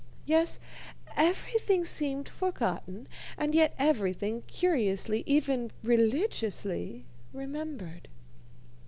Yes, 0.25 0.57
everything 1.15 1.85
seemed 1.85 2.27
forgotten 2.27 3.07
and 3.37 3.53
yet 3.53 3.75
everything, 3.77 4.41
curiously 4.47 5.21
even 5.27 5.69
religiously 5.83 7.05
remembered. 7.31 8.07